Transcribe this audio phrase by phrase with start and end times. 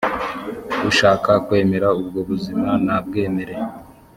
[0.89, 3.55] ushaka kwemera ubwo buzima nabwemere